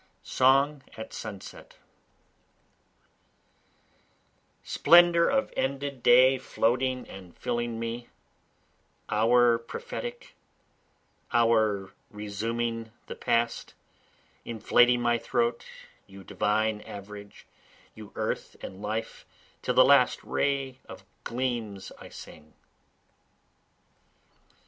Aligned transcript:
Song 0.23 0.81
at 0.97 1.13
Sunset 1.13 1.75
Splendor 4.63 5.29
of 5.29 5.53
ended 5.55 6.01
day 6.01 6.39
floating 6.39 7.07
and 7.07 7.37
filling 7.37 7.79
me, 7.79 8.09
Hour 9.09 9.59
prophetic, 9.59 10.35
hour 11.31 11.91
resuming 12.09 12.91
the 13.05 13.13
past, 13.13 13.75
Inflating 14.43 15.01
my 15.01 15.19
throat, 15.19 15.67
you 16.07 16.23
divine 16.23 16.81
average, 16.81 17.45
You 17.93 18.11
earth 18.15 18.55
and 18.61 18.81
life 18.81 19.23
till 19.61 19.75
the 19.75 19.85
last 19.85 20.23
ray 20.23 20.79
gleams 21.23 21.91
I 21.99 22.09
sing. 22.09 22.55